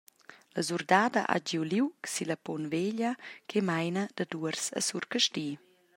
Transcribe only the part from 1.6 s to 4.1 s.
liug silla punt veglia che meina